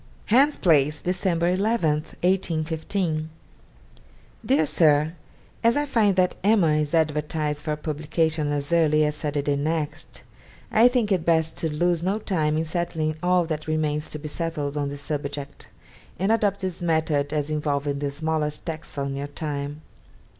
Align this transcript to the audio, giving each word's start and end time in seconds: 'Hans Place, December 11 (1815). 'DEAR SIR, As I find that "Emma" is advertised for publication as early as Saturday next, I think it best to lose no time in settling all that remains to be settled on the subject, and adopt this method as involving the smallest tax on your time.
'Hans 0.29 0.57
Place, 0.57 0.99
December 1.03 1.49
11 1.49 1.91
(1815). 2.23 3.29
'DEAR 4.43 4.65
SIR, 4.65 5.13
As 5.63 5.77
I 5.77 5.85
find 5.85 6.15
that 6.15 6.33
"Emma" 6.43 6.73
is 6.73 6.95
advertised 6.95 7.61
for 7.61 7.75
publication 7.75 8.51
as 8.51 8.73
early 8.73 9.05
as 9.05 9.13
Saturday 9.15 9.55
next, 9.55 10.23
I 10.71 10.87
think 10.87 11.11
it 11.11 11.23
best 11.23 11.55
to 11.57 11.71
lose 11.71 12.01
no 12.01 12.17
time 12.17 12.57
in 12.57 12.65
settling 12.65 13.13
all 13.21 13.45
that 13.45 13.67
remains 13.67 14.09
to 14.09 14.17
be 14.17 14.27
settled 14.27 14.75
on 14.75 14.89
the 14.89 14.97
subject, 14.97 15.67
and 16.17 16.31
adopt 16.31 16.61
this 16.61 16.81
method 16.81 17.31
as 17.31 17.51
involving 17.51 17.99
the 17.99 18.09
smallest 18.09 18.65
tax 18.65 18.97
on 18.97 19.15
your 19.15 19.27
time. 19.27 19.83